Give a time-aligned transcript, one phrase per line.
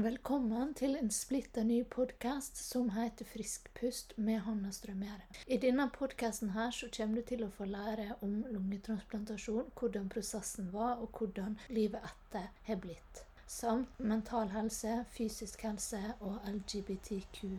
[0.00, 5.26] Velkommen til en splitter ny podkast som heter Frisk pust med Hanna Strømgjerde.
[5.44, 11.18] I denne podkasten kommer du til å få lære om lungetransplantasjon, hvordan prosessen var, og
[11.18, 13.26] hvordan livet etter har blitt.
[13.46, 17.58] Samt mental helse, fysisk helse og LGBTQ